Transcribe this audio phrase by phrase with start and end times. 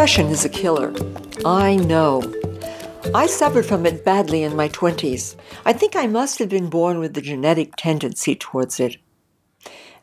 [0.00, 0.94] Depression is a killer.
[1.44, 2.22] I know.
[3.14, 5.36] I suffered from it badly in my 20s.
[5.66, 8.96] I think I must have been born with the genetic tendency towards it.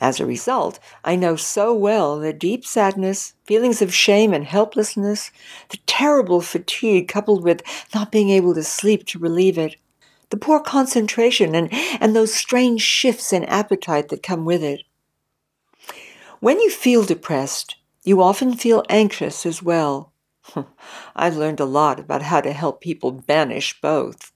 [0.00, 5.30] As a result, I know so well the deep sadness, feelings of shame and helplessness,
[5.68, 7.62] the terrible fatigue coupled with
[7.94, 9.76] not being able to sleep to relieve it,
[10.30, 14.82] the poor concentration and, and those strange shifts in appetite that come with it.
[16.40, 20.12] When you feel depressed, you often feel anxious as well.
[21.16, 24.30] I've learned a lot about how to help people banish both.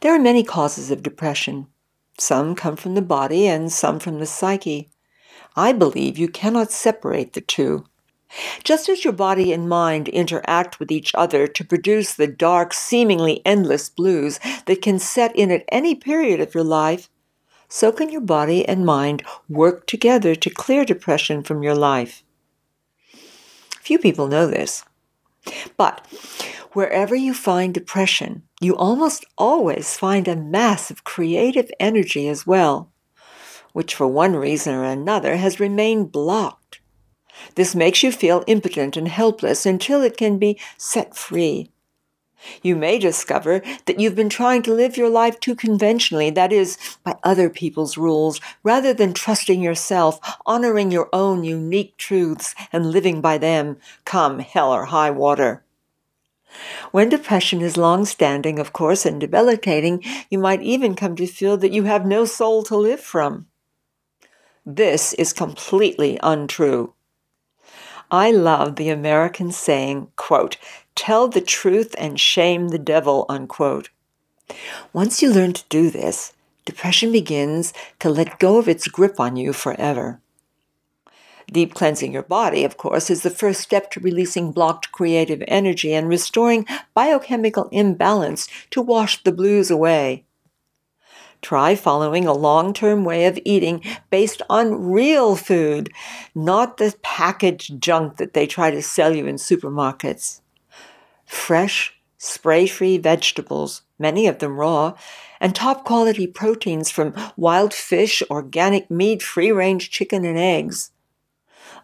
[0.00, 1.66] There are many causes of depression.
[2.18, 4.90] Some come from the body and some from the psyche.
[5.56, 7.84] I believe you cannot separate the two.
[8.64, 13.42] Just as your body and mind interact with each other to produce the dark, seemingly
[13.44, 17.08] endless blues that can set in at any period of your life,
[17.74, 22.22] so can your body and mind work together to clear depression from your life.
[23.80, 24.84] Few people know this.
[25.76, 26.06] But
[26.72, 32.92] wherever you find depression, you almost always find a mass of creative energy as well,
[33.72, 36.80] which for one reason or another has remained blocked.
[37.56, 41.72] This makes you feel impotent and helpless until it can be set free.
[42.62, 46.76] You may discover that you've been trying to live your life too conventionally, that is,
[47.02, 53.20] by other people's rules, rather than trusting yourself, honoring your own unique truths, and living
[53.20, 55.64] by them, come hell or high water.
[56.92, 61.56] When depression is long standing, of course, and debilitating, you might even come to feel
[61.56, 63.46] that you have no soul to live from.
[64.64, 66.94] This is completely untrue.
[68.14, 70.56] I love the American saying, quote,
[70.94, 73.90] tell the truth and shame the devil, unquote.
[74.92, 76.32] Once you learn to do this,
[76.64, 80.20] depression begins to let go of its grip on you forever.
[81.50, 85.92] Deep cleansing your body, of course, is the first step to releasing blocked creative energy
[85.92, 90.24] and restoring biochemical imbalance to wash the blues away.
[91.44, 95.92] Try following a long term way of eating based on real food,
[96.34, 100.40] not the packaged junk that they try to sell you in supermarkets.
[101.26, 104.94] Fresh, spray free vegetables, many of them raw,
[105.38, 110.92] and top quality proteins from wild fish, organic meat, free range chicken, and eggs.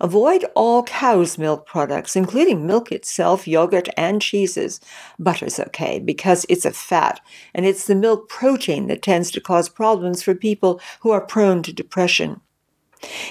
[0.00, 4.80] Avoid all cow's milk products, including milk itself, yogurt, and cheeses.
[5.18, 7.20] Butter's okay because it's a fat,
[7.54, 11.62] and it's the milk protein that tends to cause problems for people who are prone
[11.64, 12.40] to depression.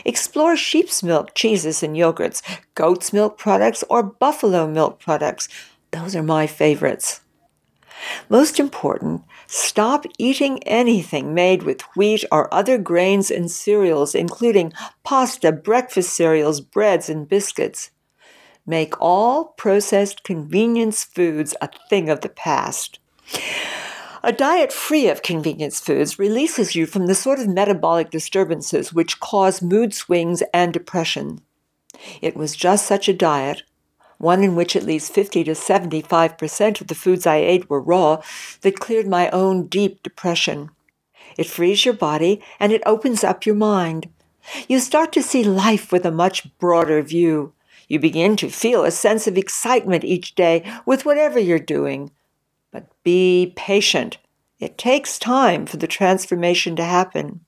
[0.05, 2.41] Explore sheep's milk cheeses and yogurts,
[2.75, 5.49] goat's milk products, or buffalo milk products.
[5.91, 7.21] Those are my favorites.
[8.29, 14.73] Most important, stop eating anything made with wheat or other grains and cereals, including
[15.03, 17.91] pasta, breakfast cereals, breads, and biscuits.
[18.65, 22.99] Make all processed convenience foods a thing of the past.
[24.21, 29.19] A diet free of convenience foods releases you from the sort of metabolic disturbances which
[29.19, 31.41] cause mood swings and depression.
[32.21, 33.63] It was just such a diet
[34.19, 38.21] one in which at least 50 to 75% of the foods I ate were raw,
[38.61, 40.69] that cleared my own deep depression.
[41.37, 44.09] It frees your body and it opens up your mind.
[44.67, 47.53] You start to see life with a much broader view.
[47.87, 52.11] You begin to feel a sense of excitement each day with whatever you're doing.
[52.71, 54.17] But be patient.
[54.59, 57.45] It takes time for the transformation to happen.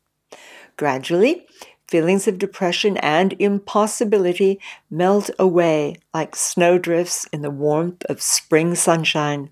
[0.78, 1.46] Gradually,
[1.92, 9.50] feelings of depression and impossibility melt away like snowdrifts in the warmth of spring sunshine.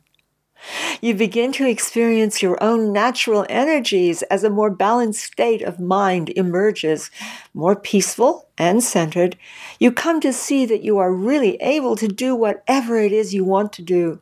[1.01, 6.29] You begin to experience your own natural energies as a more balanced state of mind
[6.29, 7.11] emerges,
[7.53, 9.37] more peaceful and centered.
[9.77, 13.43] You come to see that you are really able to do whatever it is you
[13.43, 14.21] want to do.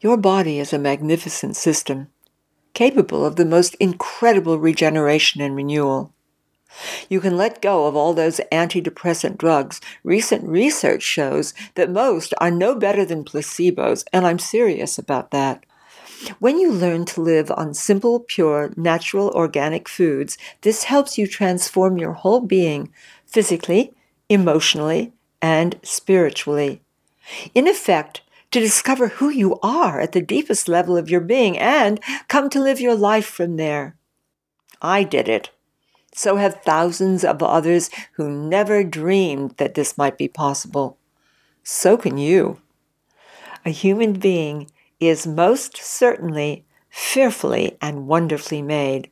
[0.00, 2.08] Your body is a magnificent system,
[2.74, 6.12] capable of the most incredible regeneration and renewal.
[7.08, 9.80] You can let go of all those antidepressant drugs.
[10.04, 15.64] Recent research shows that most are no better than placebos, and I'm serious about that.
[16.38, 21.98] When you learn to live on simple, pure, natural, organic foods, this helps you transform
[21.98, 22.92] your whole being
[23.26, 23.92] physically,
[24.28, 26.80] emotionally, and spiritually.
[27.54, 31.98] In effect, to discover who you are at the deepest level of your being and
[32.28, 33.96] come to live your life from there.
[34.80, 35.50] I did it.
[36.14, 40.98] So have thousands of others who never dreamed that this might be possible.
[41.64, 42.60] So can you.
[43.64, 44.70] A human being
[45.00, 49.10] is most certainly fearfully and wonderfully made.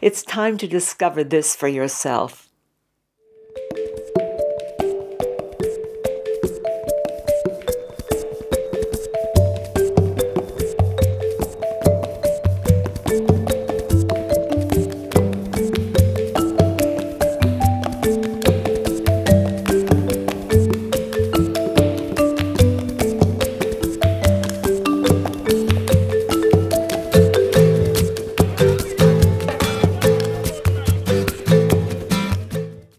[0.00, 2.47] It's time to discover this for yourself.